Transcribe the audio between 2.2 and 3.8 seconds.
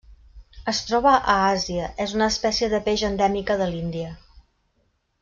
espècie de peix endèmica de